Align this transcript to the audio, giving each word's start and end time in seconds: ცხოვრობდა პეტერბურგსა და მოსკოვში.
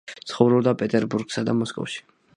ცხოვრობდა 0.29 0.73
პეტერბურგსა 0.79 1.47
და 1.51 1.59
მოსკოვში. 1.63 2.07